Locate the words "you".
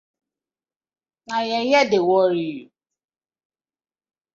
2.55-2.65